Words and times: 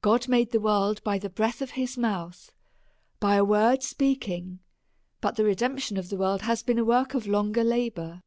God 0.00 0.28
made 0.28 0.52
the 0.52 0.60
world 0.60 1.04
by 1.04 1.18
the 1.18 1.28
breath 1.28 1.60
of 1.60 1.72
his 1.72 1.98
mouth, 1.98 2.52
by 3.20 3.34
a 3.34 3.44
word 3.44 3.82
speaking; 3.82 4.60
but 5.20 5.36
the 5.36 5.44
redemption 5.44 5.98
of 5.98 6.08
the 6.08 6.16
world 6.16 6.40
has 6.40 6.62
been 6.62 6.78
a 6.78 6.86
work 6.86 7.12
of 7.12 7.26
longer 7.26 7.64
labour. 7.64 8.22